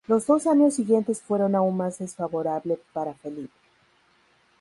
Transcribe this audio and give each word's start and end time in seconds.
Los 0.07 0.25
dos 0.25 0.47
años 0.47 0.73
siguientes 0.73 1.21
fueron 1.21 1.53
aún 1.53 1.77
más 1.77 1.99
desfavorable 1.99 2.79
para 2.91 3.13
Felipe. 3.13 3.53